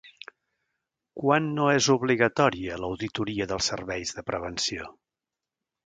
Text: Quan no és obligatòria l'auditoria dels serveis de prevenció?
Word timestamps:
Quan 1.19 1.49
no 1.59 1.67
és 1.73 1.91
obligatòria 1.97 2.81
l'auditoria 2.85 3.49
dels 3.53 3.71
serveis 3.75 4.19
de 4.19 4.29
prevenció? 4.33 4.93